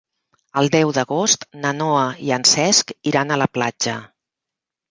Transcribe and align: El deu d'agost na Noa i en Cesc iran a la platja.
El 0.61 0.69
deu 0.75 0.93
d'agost 0.97 1.45
na 1.65 1.73
Noa 1.81 2.07
i 2.29 2.33
en 2.39 2.47
Cesc 2.55 2.97
iran 3.13 3.35
a 3.37 3.41
la 3.45 3.51
platja. 3.59 3.97